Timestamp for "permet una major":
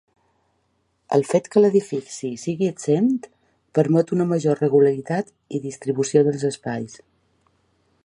3.81-4.61